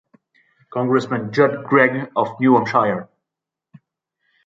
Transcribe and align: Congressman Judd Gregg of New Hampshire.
Congressman 0.73 1.31
Judd 1.31 1.63
Gregg 1.65 2.09
of 2.15 2.29
New 2.39 2.55
Hampshire. 2.55 3.07